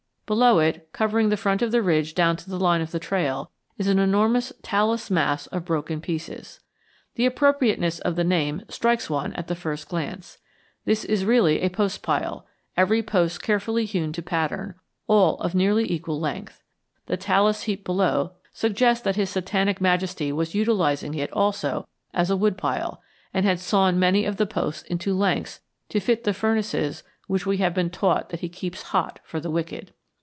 [0.31, 3.51] Below it, covering the front of the ridge down to the line of the trail,
[3.77, 6.61] is an enormous talus mass of broken pieces.
[7.15, 10.37] The appropriateness of the name strikes one at the first glance.
[10.85, 12.43] This is really a postpile,
[12.77, 14.75] every post carefully hewn to pattern,
[15.05, 16.63] all of nearly equal length.
[17.07, 22.37] The talus heap below suggests that his Satanic Majesty was utilizing it also as a
[22.37, 23.01] woodpile,
[23.33, 25.59] and had sawn many of the posts into lengths
[25.89, 29.51] to fit the furnaces which we have been taught that he keeps hot for the
[29.51, 29.91] wicked.